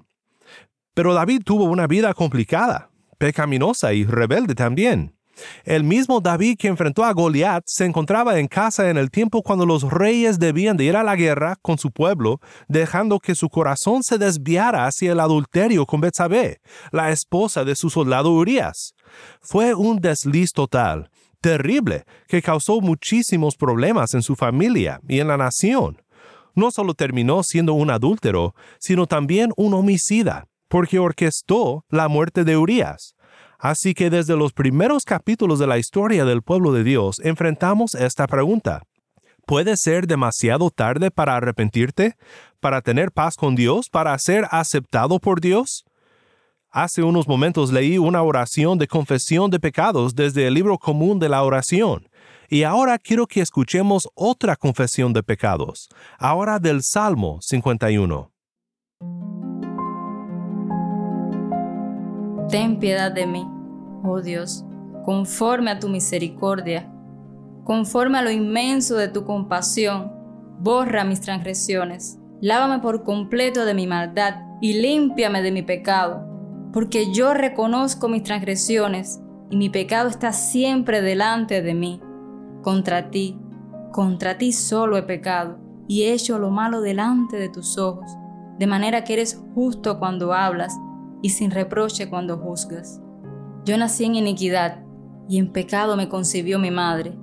Pero 0.94 1.14
David 1.14 1.42
tuvo 1.44 1.66
una 1.66 1.88
vida 1.88 2.14
complicada, 2.14 2.90
pecaminosa 3.18 3.94
y 3.94 4.06
rebelde 4.06 4.56
también. 4.56 5.15
El 5.64 5.84
mismo 5.84 6.22
David 6.22 6.58
que 6.58 6.68
enfrentó 6.68 7.04
a 7.04 7.14
Goliat 7.14 7.64
se 7.66 7.86
encontraba 7.86 8.40
en 8.40 8.48
casa 8.48 8.90
en 8.90 8.98
el 8.98 9.12
tiempo 9.12 9.42
cuando 9.42 9.66
los 9.66 9.84
reyes 9.84 10.40
debían 10.40 10.78
de 10.78 10.86
ir 10.86 10.96
a 10.96 11.04
la 11.04 11.16
guerra 11.16 11.58
con 11.62 11.78
su 11.78 11.92
pueblo, 11.92 12.40
dejando 12.68 13.20
que 13.20 13.36
su 13.36 13.50
corazón 13.50 14.04
se 14.04 14.18
desviara 14.18 14.86
hacia 14.86 15.12
el 15.12 15.20
adulterio 15.20 15.86
con 15.86 16.02
Betsabé, 16.02 16.62
la 16.92 17.12
esposa 17.12 17.64
de 17.64 17.76
su 17.76 17.90
soldado 17.90 18.32
Urias. 18.32 18.94
Fue 19.42 19.74
un 19.74 20.00
desliz 20.00 20.52
total, 20.54 21.10
terrible, 21.42 22.06
que 22.28 22.42
causó 22.42 22.82
muchísimos 22.82 23.56
problemas 23.56 24.14
en 24.14 24.22
su 24.22 24.36
familia 24.36 25.00
y 25.08 25.20
en 25.20 25.28
la 25.28 25.38
nación. 25.38 26.02
No 26.56 26.72
solo 26.72 26.94
terminó 26.94 27.44
siendo 27.44 27.74
un 27.74 27.90
adúltero, 27.90 28.56
sino 28.80 29.08
también 29.08 29.52
un 29.58 29.74
homicida, 29.74 30.48
porque 30.70 31.00
orquestó 31.00 31.86
la 31.90 32.08
muerte 32.08 32.44
de 32.44 32.58
Urias. 32.58 33.15
Así 33.60 33.94
que 33.94 34.10
desde 34.10 34.36
los 34.36 34.54
primeros 34.54 35.06
capítulos 35.06 35.60
de 35.60 35.68
la 35.68 35.78
historia 35.78 36.26
del 36.26 36.42
pueblo 36.42 36.72
de 36.72 36.84
Dios 36.84 37.20
enfrentamos 37.24 37.96
esta 37.96 38.28
pregunta. 38.28 38.84
¿Puede 39.46 39.78
ser 39.78 40.08
demasiado 40.08 40.72
tarde 40.72 41.12
para 41.12 41.36
arrepentirte, 41.36 42.16
para 42.60 42.82
tener 42.82 43.12
paz 43.12 43.36
con 43.36 43.56
Dios, 43.56 43.90
para 43.90 44.18
ser 44.18 44.46
aceptado 44.50 45.20
por 45.20 45.40
Dios? 45.40 45.86
Hace 46.72 47.04
unos 47.04 47.28
momentos 47.28 47.72
leí 47.72 47.98
una 47.98 48.22
oración 48.22 48.78
de 48.78 48.88
confesión 48.88 49.50
de 49.50 49.60
pecados 49.60 50.16
desde 50.16 50.48
el 50.48 50.56
libro 50.56 50.78
común 50.78 51.20
de 51.20 51.30
la 51.30 51.44
oración. 51.44 52.10
Y 52.50 52.64
ahora 52.64 53.00
quiero 53.00 53.28
que 53.28 53.42
escuchemos 53.42 54.10
otra 54.14 54.56
confesión 54.56 55.14
de 55.14 55.24
pecados, 55.24 55.88
ahora 56.20 56.60
del 56.60 56.84
Salmo 56.84 57.40
51. 57.42 58.35
Ten 62.50 62.80
piedad 62.80 63.12
de 63.12 63.26
mí, 63.26 63.48
oh 64.04 64.22
Dios, 64.22 64.64
conforme 65.04 65.72
a 65.72 65.80
tu 65.80 65.90
misericordia, 65.90 66.92
conforme 67.64 68.20
a 68.20 68.22
lo 68.22 68.30
inmenso 68.30 68.96
de 68.96 69.08
tu 69.08 69.26
compasión, 69.26 70.12
borra 70.60 71.04
mis 71.04 71.22
transgresiones, 71.22 72.20
lávame 72.42 72.80
por 72.84 73.04
completo 73.04 73.66
de 73.66 73.74
mi 73.74 73.88
maldad 73.88 74.36
y 74.62 74.74
límpiame 74.74 75.42
de 75.42 75.52
mi 75.52 75.64
pecado, 75.64 76.24
porque 76.72 77.12
yo 77.12 77.34
reconozco 77.34 78.08
mis 78.08 78.22
transgresiones 78.22 79.20
y 79.50 79.58
mi 79.58 79.70
pecado 79.70 80.10
está 80.10 80.32
siempre 80.32 81.02
delante 81.02 81.64
de 81.64 81.74
mí. 81.74 82.00
Contra 82.62 83.10
ti, 83.10 83.40
contra 83.92 84.38
ti 84.38 84.52
solo 84.52 84.98
he 84.98 85.04
pecado 85.04 85.58
y 85.88 86.04
he 86.04 86.14
hecho 86.14 86.38
lo 86.38 86.52
malo 86.52 86.82
delante 86.82 87.38
de 87.38 87.50
tus 87.50 87.80
ojos, 87.80 88.12
de 88.60 88.68
manera 88.68 89.04
que 89.04 89.14
eres 89.14 89.42
justo 89.56 89.98
cuando 89.98 90.34
hablas 90.34 90.78
y 91.26 91.30
sin 91.30 91.50
reproche 91.50 92.08
cuando 92.08 92.38
juzgas. 92.38 93.02
Yo 93.66 93.80
nací 93.80 94.06
en 94.06 94.14
iniquidad 94.14 94.84
y 95.28 95.40
en 95.40 95.52
pecado 95.52 95.98
me 95.98 96.08
concibió 96.08 96.60
mi 96.60 96.70
madre. 96.70 97.18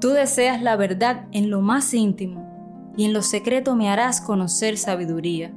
Tú 0.00 0.08
deseas 0.08 0.62
la 0.62 0.74
verdad 0.76 1.26
en 1.32 1.50
lo 1.50 1.60
más 1.60 1.92
íntimo 1.92 2.94
y 2.96 3.04
en 3.04 3.12
lo 3.12 3.20
secreto 3.20 3.76
me 3.76 3.90
harás 3.90 4.22
conocer 4.22 4.78
sabiduría. 4.78 5.52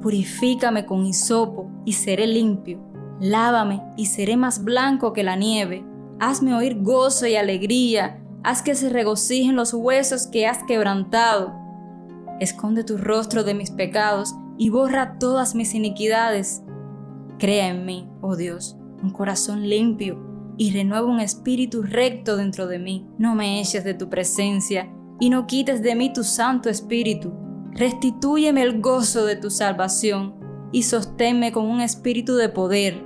Purifícame 0.00 0.84
con 0.84 1.06
hisopo 1.06 1.70
y 1.84 1.92
seré 1.92 2.26
limpio. 2.26 2.80
Lávame 3.20 3.80
y 3.96 4.06
seré 4.06 4.36
más 4.36 4.64
blanco 4.64 5.12
que 5.12 5.22
la 5.22 5.36
nieve. 5.36 5.84
Hazme 6.18 6.56
oír 6.56 6.82
gozo 6.82 7.28
y 7.28 7.36
alegría. 7.36 8.20
Haz 8.42 8.62
que 8.62 8.74
se 8.74 8.88
regocijen 8.88 9.54
los 9.54 9.72
huesos 9.72 10.26
que 10.26 10.48
has 10.48 10.64
quebrantado. 10.64 11.54
Esconde 12.40 12.82
tu 12.82 12.96
rostro 12.96 13.44
de 13.44 13.54
mis 13.54 13.70
pecados 13.70 14.34
y 14.58 14.70
borra 14.70 15.20
todas 15.20 15.54
mis 15.54 15.72
iniquidades. 15.76 16.64
Crea 17.38 17.68
en 17.68 17.84
mí, 17.84 18.08
oh 18.20 18.36
Dios, 18.36 18.76
un 19.02 19.10
corazón 19.10 19.68
limpio 19.68 20.18
y 20.56 20.70
renueva 20.70 21.06
un 21.06 21.20
espíritu 21.20 21.82
recto 21.82 22.36
dentro 22.36 22.66
de 22.66 22.78
mí. 22.78 23.06
No 23.18 23.34
me 23.34 23.60
eches 23.60 23.84
de 23.84 23.94
tu 23.94 24.08
presencia 24.08 24.92
y 25.18 25.30
no 25.30 25.46
quites 25.46 25.82
de 25.82 25.94
mí 25.94 26.12
tu 26.12 26.24
Santo 26.24 26.68
Espíritu. 26.68 27.32
Restitúyeme 27.72 28.62
el 28.62 28.80
gozo 28.80 29.24
de 29.24 29.36
tu 29.36 29.50
salvación 29.50 30.34
y 30.72 30.84
sosténme 30.84 31.52
con 31.52 31.66
un 31.66 31.80
espíritu 31.80 32.36
de 32.36 32.48
poder. 32.48 33.02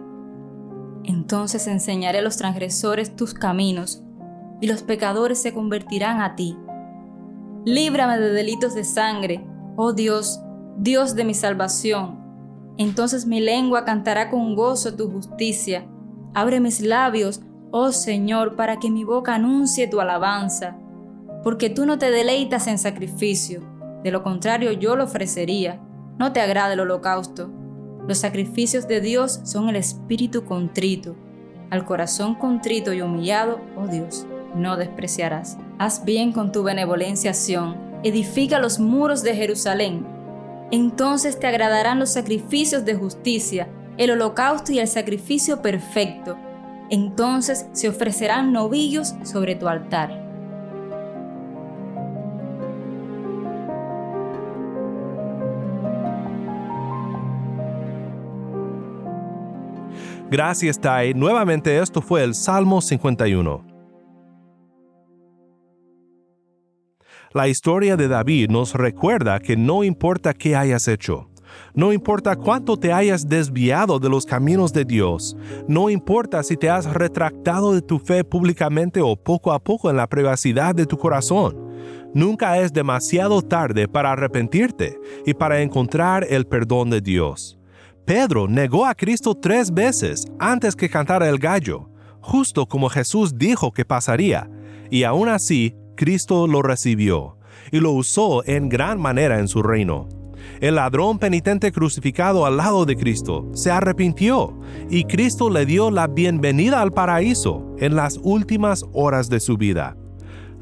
Entonces 1.05 1.67
enseñaré 1.67 2.19
a 2.19 2.23
los 2.23 2.37
transgresores 2.37 3.15
tus 3.17 3.33
caminos 3.33 4.03
y 4.61 4.67
los 4.67 4.83
pecadores 4.83 5.41
se 5.41 5.55
convertirán 5.55 6.21
a 6.21 6.35
ti. 6.35 6.57
Líbrame 7.65 8.19
de 8.19 8.31
delitos 8.31 8.75
de 8.75 8.85
sangre, 8.85 9.45
oh 9.77 9.93
Dios, 9.93 10.41
Dios 10.79 11.15
de 11.15 11.25
mi 11.25 11.35
salvación 11.35 12.26
entonces 12.79 13.27
mi 13.27 13.41
lengua 13.41 13.85
cantará 13.85 14.31
con 14.31 14.55
gozo 14.55 14.95
tu 14.95 15.11
justicia. 15.11 15.87
Abre 16.35 16.61
mis 16.61 16.81
labios, 16.81 17.41
oh 17.71 17.93
Señor, 17.93 18.57
para 18.57 18.79
que 18.79 18.91
mi 18.91 19.05
boca 19.05 19.35
anuncie 19.35 19.89
tu 19.89 20.01
alabanza. 20.01 20.77
Porque 21.43 21.71
tú 21.71 21.87
no 21.87 21.99
te 21.99 22.11
deleitas 22.11 22.67
en 22.67 22.79
sacrificio, 22.79 23.63
de 24.03 24.11
lo 24.11 24.23
contrario 24.23 24.73
yo 24.73 24.97
lo 24.97 25.05
ofrecería. 25.05 25.81
No 26.19 26.33
te 26.33 26.41
agrada 26.41 26.75
el 26.75 26.81
holocausto. 26.81 27.51
Los 28.07 28.19
sacrificios 28.19 28.87
de 28.87 29.01
Dios 29.01 29.41
son 29.45 29.69
el 29.69 29.77
espíritu 29.77 30.45
contrito. 30.45 31.17
Al 31.71 31.85
corazón 31.85 32.37
contrito 32.37 32.93
y 32.93 33.01
humillado, 33.01 33.61
oh 33.77 33.87
Dios, 33.87 34.27
no 34.55 34.77
despreciarás. 34.77 35.59
Haz 35.79 36.05
bien 36.05 36.33
con 36.33 36.53
tu 36.53 36.63
benevolencia, 36.63 37.33
Edifica 38.03 38.61
los 38.61 38.79
muros 38.79 39.23
de 39.23 39.35
Jerusalén 39.35 40.16
entonces 40.71 41.39
te 41.39 41.47
agradarán 41.47 41.99
los 41.99 42.13
sacrificios 42.13 42.85
de 42.85 42.95
justicia, 42.95 43.69
el 43.97 44.11
holocausto 44.11 44.73
y 44.73 44.79
el 44.79 44.89
sacrificio 44.89 45.63
perfecto. 45.63 46.37
Entonces 46.91 47.67
se 47.73 47.89
ofrecerán 47.89 48.53
novillos 48.53 49.15
sobre 49.25 49.55
tu 49.55 49.69
altar. 49.69 50.27
Gracias, 60.29 60.81
Tai. 60.81 61.15
Nuevamente 61.15 61.79
esto 61.79 62.03
fue 62.03 62.25
el 62.25 62.35
Salmo 62.35 62.81
51. 62.81 63.66
La 67.37 67.49
historia 67.49 67.99
de 67.99 68.09
David 68.09 68.49
nos 68.49 68.73
recuerda 68.73 69.41
que 69.41 69.59
no 69.59 69.85
importa 69.85 70.33
qué 70.33 70.57
hayas 70.57 70.89
hecho, 70.89 71.29
no 71.75 71.93
importa 71.93 72.35
cuánto 72.35 72.79
te 72.79 72.95
hayas 72.95 73.29
desviado 73.29 73.99
de 73.99 74.09
los 74.09 74.25
caminos 74.25 74.73
de 74.73 74.87
Dios, 74.87 75.37
no 75.69 75.91
importa 75.91 76.43
si 76.43 76.57
te 76.57 76.71
has 76.71 76.91
retractado 76.91 77.75
de 77.75 77.83
tu 77.83 77.99
fe 77.99 78.25
públicamente 78.25 79.03
o 79.03 79.17
poco 79.17 79.53
a 79.53 79.59
poco 79.63 79.91
en 79.91 79.99
la 79.99 80.07
privacidad 80.07 80.75
de 80.75 80.87
tu 80.87 80.97
corazón, 80.97 81.55
nunca 82.15 82.59
es 82.59 82.73
demasiado 82.73 83.43
tarde 83.43 83.87
para 83.87 84.13
arrepentirte 84.13 84.99
y 85.27 85.35
para 85.35 85.61
encontrar 85.61 86.27
el 86.31 86.47
perdón 86.47 86.89
de 86.89 87.03
Dios. 87.03 87.59
Pedro 88.07 88.49
negó 88.49 88.87
a 88.87 88.95
Cristo 88.95 89.35
tres 89.35 89.71
veces 89.75 90.25
antes 90.39 90.75
que 90.75 90.89
cantara 90.89 91.29
el 91.29 91.39
gallo, 91.39 91.91
justo 92.23 92.65
como 92.65 92.89
Jesús 92.89 93.37
dijo 93.37 93.73
que 93.73 93.85
pasaría, 93.85 94.49
y 94.91 95.03
aún 95.03 95.29
así 95.29 95.77
Cristo 95.97 96.47
lo 96.47 96.63
recibió 96.63 97.39
y 97.73 97.81
lo 97.81 97.91
usó 97.93 98.45
en 98.47 98.69
gran 98.69 99.01
manera 99.01 99.41
en 99.41 99.49
su 99.49 99.63
reino. 99.63 100.09
El 100.61 100.77
ladrón 100.77 101.19
penitente 101.19 101.73
crucificado 101.73 102.47
al 102.47 102.57
lado 102.57 102.85
de 102.85 102.97
Cristo 102.97 103.49
se 103.53 103.71
arrepintió 103.71 104.59
y 104.89 105.05
Cristo 105.05 105.51
le 105.51 105.67
dio 105.67 105.91
la 105.91 106.07
bienvenida 106.07 106.81
al 106.81 106.93
paraíso 106.93 107.75
en 107.79 107.97
las 107.97 108.19
últimas 108.23 108.85
horas 108.93 109.29
de 109.29 109.41
su 109.41 109.57
vida. 109.57 109.97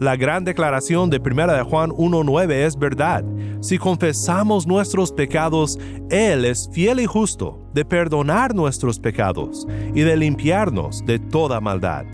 La 0.00 0.16
gran 0.16 0.44
declaración 0.44 1.08
de 1.08 1.18
1 1.18 1.52
de 1.52 1.62
Juan 1.62 1.90
1.9 1.90 2.52
es 2.52 2.76
verdad. 2.76 3.24
Si 3.60 3.78
confesamos 3.78 4.66
nuestros 4.66 5.12
pecados, 5.12 5.78
Él 6.10 6.44
es 6.44 6.68
fiel 6.72 6.98
y 6.98 7.06
justo 7.06 7.60
de 7.72 7.84
perdonar 7.84 8.54
nuestros 8.54 8.98
pecados 8.98 9.66
y 9.94 10.00
de 10.00 10.16
limpiarnos 10.16 11.04
de 11.06 11.20
toda 11.20 11.60
maldad. 11.60 12.04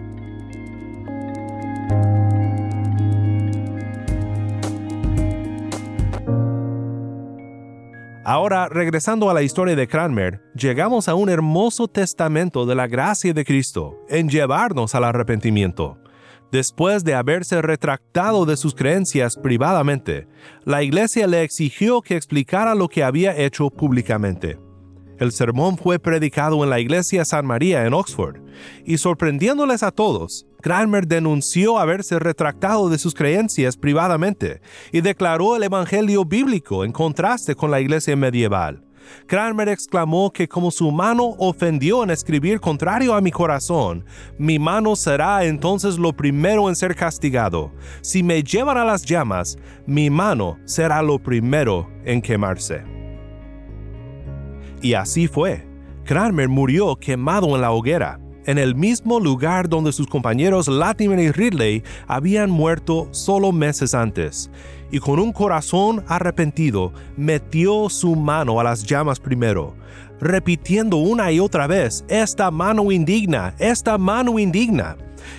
Ahora, 8.31 8.69
regresando 8.69 9.29
a 9.29 9.35
la 9.35 9.43
historia 9.43 9.75
de 9.75 9.89
Cranmer, 9.89 10.41
llegamos 10.55 11.09
a 11.09 11.17
un 11.17 11.31
hermoso 11.31 11.89
testamento 11.89 12.65
de 12.65 12.77
la 12.77 12.87
gracia 12.87 13.35
de 13.35 13.45
Cristo 13.45 13.99
en 14.09 14.29
llevarnos 14.29 14.95
al 14.95 15.03
arrepentimiento. 15.03 15.99
Después 16.53 17.03
de 17.03 17.17
haberse 17.17 17.61
retractado 17.61 18.47
de 18.47 18.57
sus 18.57 18.73
creencias 18.73 19.37
privadamente, 19.37 20.29
la 20.65 20.85
iglesia 20.85 21.27
le 21.27 21.43
exigió 21.43 22.03
que 22.03 22.15
explicara 22.15 22.77
lo 22.77 22.87
que 22.87 23.03
había 23.03 23.37
hecho 23.37 23.69
públicamente. 23.69 24.61
El 25.19 25.33
sermón 25.33 25.77
fue 25.77 25.99
predicado 25.99 26.63
en 26.63 26.71
la 26.71 26.79
iglesia 26.79 27.25
San 27.25 27.45
María 27.45 27.85
en 27.85 27.95
Oxford, 27.95 28.37
y 28.85 28.99
sorprendiéndoles 28.99 29.83
a 29.83 29.91
todos, 29.91 30.47
Cranmer 30.61 31.07
denunció 31.07 31.79
haberse 31.79 32.19
retractado 32.19 32.89
de 32.89 32.99
sus 32.99 33.15
creencias 33.15 33.77
privadamente 33.77 34.61
y 34.93 35.01
declaró 35.01 35.57
el 35.57 35.63
Evangelio 35.63 36.25
bíblico 36.25 36.85
en 36.85 36.93
contraste 36.93 37.55
con 37.55 37.71
la 37.71 37.81
iglesia 37.81 38.17
medieval. 38.17 38.85
Cranmer 39.27 39.69
exclamó 39.69 40.33
que 40.33 40.49
como 40.49 40.71
su 40.71 40.91
mano 40.91 41.35
ofendió 41.39 42.03
en 42.03 42.11
escribir 42.11 42.61
contrario 42.61 43.15
a 43.15 43.21
mi 43.21 43.31
corazón, 43.31 44.05
mi 44.39 44.59
mano 44.59 44.95
será 44.95 45.45
entonces 45.45 45.99
lo 45.99 46.13
primero 46.13 46.69
en 46.69 46.77
ser 46.77 46.95
castigado. 46.95 47.73
Si 48.03 48.23
me 48.23 48.43
llevan 48.43 48.79
a 48.79 48.85
las 48.85 49.05
llamas, 49.05 49.59
mi 49.87 50.11
mano 50.11 50.59
será 50.65 51.03
lo 51.03 51.19
primero 51.19 51.89
en 52.05 52.23
quemarse. 52.23 52.85
Y 54.83 54.95
así 54.95 55.27
fue. 55.27 55.67
Cranmer 56.05 56.49
murió 56.49 56.97
quemado 56.97 57.55
en 57.55 57.61
la 57.61 57.71
hoguera, 57.71 58.20
en 58.47 58.59
el 58.59 58.75
mismo 58.75 59.21
lugar 59.21 59.69
donde 59.69 59.93
sus 59.93 60.07
compañeros 60.07 60.69
Latimer 60.69 61.19
y 61.19 61.31
Ridley 61.31 61.83
habían 62.07 62.51
muerto 62.51 63.09
solo 63.11 63.53
meses 63.53 63.95
antes, 63.95 64.51
y 64.91 64.99
con 64.99 65.19
un 65.19 65.33
corazón 65.33 66.05
arrepentido 66.09 66.93
metió 67.17 67.89
su 67.89 68.17
mano 68.17 68.61
a 68.61 68.65
las 68.65 68.85
llamas 68.85 69.21
primero, 69.21 69.75
repitiendo 70.21 70.97
una 70.97 71.31
y 71.33 71.41
otra 71.41 71.67
vez, 71.67 72.05
esta 72.09 72.51
mano 72.51 72.91
indigna, 72.91 73.55
esta 73.59 73.99
mano 73.99 74.39
indigna. 74.39 74.97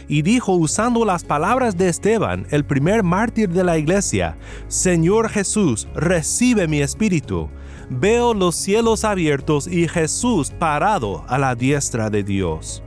Y 0.07 0.21
dijo 0.21 0.53
usando 0.53 1.05
las 1.05 1.23
palabras 1.23 1.75
de 1.75 1.89
Esteban, 1.89 2.45
el 2.51 2.63
primer 2.63 3.03
mártir 3.03 3.49
de 3.49 3.63
la 3.63 3.77
iglesia, 3.77 4.37
Señor 4.67 5.29
Jesús, 5.29 5.87
recibe 5.95 6.67
mi 6.67 6.81
espíritu 6.81 7.49
veo 7.91 8.33
los 8.33 8.55
cielos 8.55 9.03
abiertos 9.03 9.67
y 9.67 9.87
Jesús 9.87 10.49
parado 10.51 11.25
a 11.27 11.37
la 11.37 11.55
diestra 11.55 12.09
de 12.09 12.23
Dios. 12.23 12.81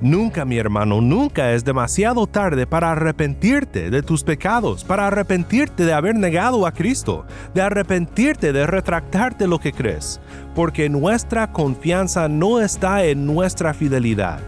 Nunca, 0.00 0.44
mi 0.44 0.58
hermano, 0.58 1.00
nunca 1.00 1.52
es 1.52 1.64
demasiado 1.64 2.26
tarde 2.26 2.66
para 2.66 2.92
arrepentirte 2.92 3.90
de 3.90 4.02
tus 4.02 4.22
pecados, 4.22 4.84
para 4.84 5.06
arrepentirte 5.06 5.84
de 5.84 5.92
haber 5.92 6.14
negado 6.16 6.66
a 6.66 6.72
Cristo, 6.72 7.24
de 7.54 7.62
arrepentirte 7.62 8.52
de 8.52 8.66
retractarte 8.66 9.46
lo 9.46 9.58
que 9.58 9.72
crees, 9.72 10.20
porque 10.54 10.88
nuestra 10.88 11.52
confianza 11.52 12.28
no 12.28 12.60
está 12.60 13.04
en 13.04 13.24
nuestra 13.24 13.72
fidelidad, 13.72 14.40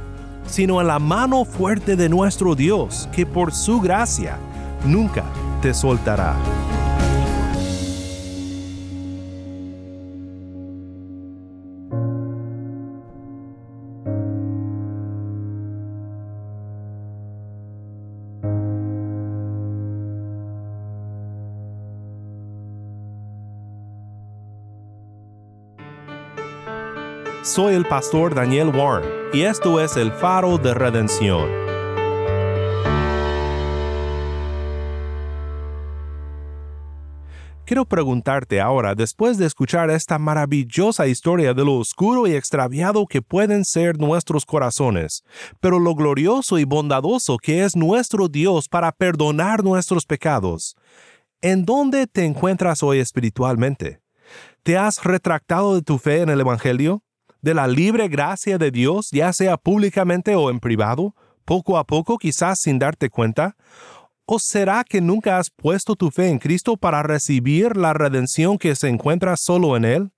sino 0.46 0.80
en 0.80 0.88
la 0.88 0.98
mano 0.98 1.44
fuerte 1.44 1.96
de 1.96 2.08
nuestro 2.08 2.54
Dios, 2.54 3.08
que 3.12 3.24
por 3.24 3.52
su 3.52 3.80
gracia 3.80 4.36
nunca 4.84 5.24
te 5.62 5.72
soltará. 5.72 6.34
Soy 27.56 27.72
el 27.72 27.86
pastor 27.86 28.34
Daniel 28.34 28.68
Warren 28.68 29.08
y 29.32 29.40
esto 29.40 29.80
es 29.80 29.96
el 29.96 30.12
faro 30.12 30.58
de 30.58 30.74
redención. 30.74 31.48
Quiero 37.64 37.86
preguntarte 37.86 38.60
ahora, 38.60 38.94
después 38.94 39.38
de 39.38 39.46
escuchar 39.46 39.88
esta 39.88 40.18
maravillosa 40.18 41.06
historia 41.06 41.54
de 41.54 41.64
lo 41.64 41.76
oscuro 41.76 42.26
y 42.26 42.34
extraviado 42.34 43.06
que 43.06 43.22
pueden 43.22 43.64
ser 43.64 43.98
nuestros 43.98 44.44
corazones, 44.44 45.24
pero 45.58 45.78
lo 45.78 45.94
glorioso 45.94 46.58
y 46.58 46.64
bondadoso 46.64 47.38
que 47.38 47.64
es 47.64 47.74
nuestro 47.74 48.28
Dios 48.28 48.68
para 48.68 48.92
perdonar 48.92 49.64
nuestros 49.64 50.04
pecados, 50.04 50.76
¿en 51.40 51.64
dónde 51.64 52.06
te 52.06 52.26
encuentras 52.26 52.82
hoy 52.82 52.98
espiritualmente? 52.98 54.02
¿Te 54.62 54.76
has 54.76 55.02
retractado 55.02 55.74
de 55.74 55.80
tu 55.80 55.96
fe 55.96 56.20
en 56.20 56.28
el 56.28 56.40
Evangelio? 56.40 57.02
De 57.42 57.54
la 57.54 57.66
libre 57.66 58.08
gracia 58.08 58.58
de 58.58 58.70
Dios, 58.70 59.10
ya 59.10 59.32
sea 59.32 59.56
públicamente 59.56 60.34
o 60.34 60.50
en 60.50 60.60
privado, 60.60 61.14
poco 61.44 61.78
a 61.78 61.84
poco 61.84 62.18
quizás 62.18 62.60
sin 62.60 62.78
darte 62.78 63.08
cuenta? 63.10 63.56
¿O 64.26 64.38
será 64.38 64.82
que 64.82 65.00
nunca 65.00 65.38
has 65.38 65.50
puesto 65.50 65.94
tu 65.94 66.10
fe 66.10 66.28
en 66.28 66.38
Cristo 66.38 66.76
para 66.76 67.02
recibir 67.02 67.76
la 67.76 67.92
redención 67.92 68.58
que 68.58 68.74
se 68.74 68.88
encuentra 68.88 69.36
solo 69.36 69.76
en 69.76 69.84
Él? 69.84 70.12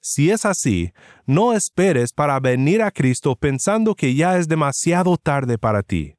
Si 0.00 0.30
es 0.30 0.46
así, 0.46 0.92
no 1.26 1.52
esperes 1.52 2.12
para 2.12 2.40
venir 2.40 2.82
a 2.82 2.90
Cristo 2.90 3.36
pensando 3.36 3.94
que 3.94 4.14
ya 4.14 4.38
es 4.38 4.48
demasiado 4.48 5.16
tarde 5.18 5.58
para 5.58 5.82
ti. 5.82 6.16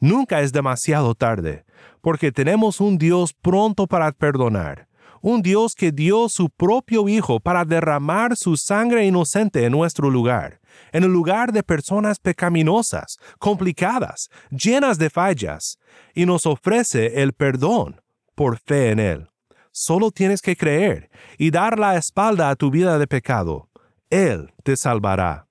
Nunca 0.00 0.42
es 0.42 0.52
demasiado 0.52 1.14
tarde, 1.14 1.64
porque 2.02 2.30
tenemos 2.30 2.80
un 2.80 2.98
Dios 2.98 3.32
pronto 3.32 3.86
para 3.86 4.12
perdonar, 4.12 4.86
un 5.28 5.42
Dios 5.42 5.74
que 5.74 5.90
dio 5.90 6.28
su 6.28 6.48
propio 6.50 7.08
Hijo 7.08 7.40
para 7.40 7.64
derramar 7.64 8.36
su 8.36 8.56
sangre 8.56 9.04
inocente 9.06 9.64
en 9.64 9.72
nuestro 9.72 10.08
lugar, 10.08 10.60
en 10.92 11.02
el 11.02 11.10
lugar 11.10 11.50
de 11.50 11.64
personas 11.64 12.20
pecaminosas, 12.20 13.18
complicadas, 13.40 14.30
llenas 14.50 14.98
de 14.98 15.10
fallas, 15.10 15.80
y 16.14 16.26
nos 16.26 16.46
ofrece 16.46 17.22
el 17.22 17.32
perdón 17.32 18.00
por 18.36 18.60
fe 18.60 18.90
en 18.90 19.00
Él. 19.00 19.28
Solo 19.72 20.12
tienes 20.12 20.40
que 20.40 20.54
creer 20.54 21.10
y 21.38 21.50
dar 21.50 21.76
la 21.76 21.96
espalda 21.96 22.48
a 22.48 22.54
tu 22.54 22.70
vida 22.70 22.96
de 22.96 23.08
pecado. 23.08 23.68
Él 24.10 24.54
te 24.62 24.76
salvará. 24.76 25.45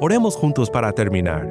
Oremos 0.00 0.34
juntos 0.34 0.70
para 0.70 0.92
terminar. 0.92 1.46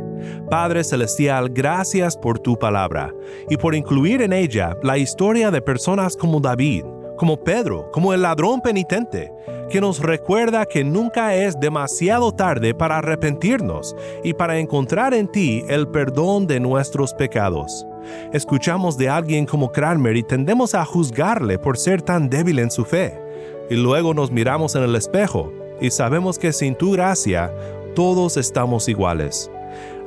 Padre 0.49 0.83
Celestial, 0.83 1.49
gracias 1.49 2.17
por 2.17 2.39
tu 2.39 2.57
palabra 2.57 3.13
y 3.47 3.57
por 3.57 3.75
incluir 3.75 4.23
en 4.23 4.33
ella 4.33 4.75
la 4.81 4.97
historia 4.97 5.51
de 5.51 5.61
personas 5.61 6.17
como 6.17 6.39
David, 6.39 6.83
como 7.15 7.37
Pedro, 7.37 7.91
como 7.91 8.11
el 8.11 8.23
ladrón 8.23 8.61
penitente, 8.61 9.31
que 9.69 9.79
nos 9.79 9.99
recuerda 9.99 10.65
que 10.65 10.83
nunca 10.83 11.35
es 11.35 11.59
demasiado 11.59 12.31
tarde 12.31 12.73
para 12.73 12.97
arrepentirnos 12.97 13.95
y 14.23 14.33
para 14.33 14.57
encontrar 14.57 15.13
en 15.13 15.27
ti 15.27 15.63
el 15.69 15.87
perdón 15.87 16.47
de 16.47 16.59
nuestros 16.59 17.13
pecados. 17.13 17.85
Escuchamos 18.33 18.97
de 18.97 19.09
alguien 19.09 19.45
como 19.45 19.71
Cranmer 19.71 20.17
y 20.17 20.23
tendemos 20.23 20.73
a 20.73 20.85
juzgarle 20.85 21.59
por 21.59 21.77
ser 21.77 22.01
tan 22.01 22.29
débil 22.29 22.57
en 22.57 22.71
su 22.71 22.83
fe. 22.83 23.21
Y 23.69 23.75
luego 23.75 24.15
nos 24.15 24.31
miramos 24.31 24.73
en 24.73 24.81
el 24.81 24.95
espejo 24.95 25.51
y 25.79 25.91
sabemos 25.91 26.39
que 26.39 26.51
sin 26.51 26.75
tu 26.75 26.91
gracia 26.91 27.53
todos 27.93 28.37
estamos 28.37 28.87
iguales. 28.87 29.51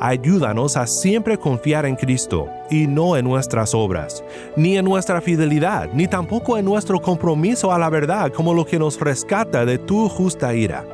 Ayúdanos 0.01 0.77
a 0.77 0.87
siempre 0.87 1.39
confiar 1.39 1.87
en 1.87 1.95
Cristo 1.95 2.49
y 2.71 2.89
no 2.89 3.17
en 3.17 3.25
nuestras 3.25 3.73
obras, 3.73 4.25
ni 4.57 4.77
en 4.77 4.85
nuestra 4.85 5.21
fidelidad, 5.21 5.91
ni 5.93 6.09
tampoco 6.09 6.59
en 6.59 6.65
nuestro 6.65 7.01
compromiso 7.01 7.73
a 7.73 7.79
la 7.79 7.89
verdad 7.89 8.33
como 8.33 8.53
lo 8.53 8.67
que 8.67 8.79
nos 8.79 8.99
rescata 8.99 9.65
de 9.65 9.79
tu 9.79 10.09
justa 10.09 10.55
ira. 10.55 10.85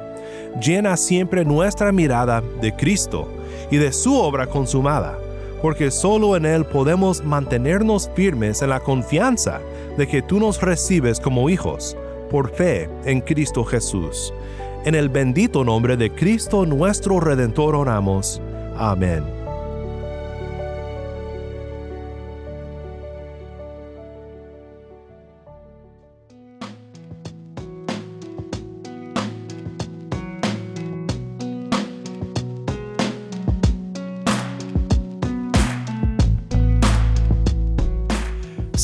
Llena 0.60 0.96
siempre 0.96 1.44
nuestra 1.44 1.90
mirada 1.92 2.42
de 2.60 2.74
Cristo 2.74 3.28
y 3.70 3.76
de 3.78 3.92
su 3.92 4.14
obra 4.14 4.46
consumada, 4.46 5.18
porque 5.62 5.90
solo 5.90 6.36
en 6.36 6.44
Él 6.44 6.64
podemos 6.66 7.24
mantenernos 7.24 8.10
firmes 8.14 8.60
en 8.60 8.70
la 8.70 8.80
confianza 8.80 9.60
de 9.96 10.06
que 10.06 10.20
tú 10.20 10.38
nos 10.38 10.60
recibes 10.60 11.18
como 11.18 11.48
hijos, 11.48 11.96
por 12.30 12.50
fe 12.50 12.90
en 13.04 13.20
Cristo 13.20 13.64
Jesús. 13.64 14.34
En 14.84 14.94
el 14.94 15.08
bendito 15.08 15.64
nombre 15.64 15.96
de 15.96 16.10
Cristo 16.14 16.64
nuestro 16.64 17.20
Redentor 17.20 17.74
oramos. 17.74 18.40
Amén. 18.76 19.38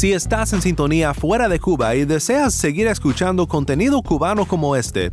Si 0.04 0.12
estás 0.12 0.52
en 0.52 0.60
sintonía 0.60 1.14
fuera 1.14 1.48
de 1.48 1.58
Cuba 1.58 1.94
y 1.94 2.04
deseas 2.04 2.52
seguir 2.52 2.88
escuchando 2.88 3.46
contenido 3.46 4.02
cubano 4.02 4.44
como 4.44 4.76
este, 4.76 5.12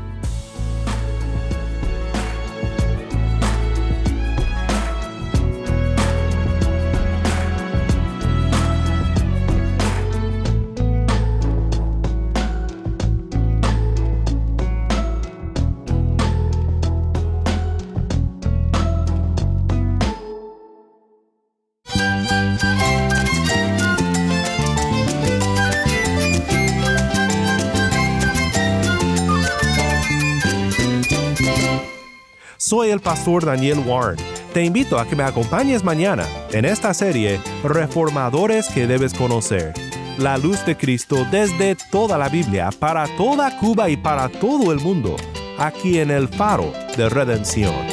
Soy 32.71 32.89
el 32.89 33.01
pastor 33.01 33.43
Daniel 33.43 33.79
Warren. 33.85 34.15
Te 34.53 34.63
invito 34.63 34.97
a 34.97 35.05
que 35.05 35.13
me 35.13 35.23
acompañes 35.23 35.83
mañana 35.83 36.25
en 36.53 36.63
esta 36.63 36.93
serie 36.93 37.41
Reformadores 37.65 38.69
que 38.69 38.87
debes 38.87 39.13
conocer. 39.13 39.73
La 40.17 40.37
luz 40.37 40.65
de 40.65 40.77
Cristo 40.77 41.27
desde 41.29 41.75
toda 41.75 42.17
la 42.17 42.29
Biblia, 42.29 42.69
para 42.79 43.07
toda 43.17 43.57
Cuba 43.57 43.89
y 43.89 43.97
para 43.97 44.29
todo 44.29 44.71
el 44.71 44.79
mundo, 44.79 45.17
aquí 45.57 45.99
en 45.99 46.11
el 46.11 46.29
faro 46.29 46.71
de 46.95 47.09
redención. 47.09 47.90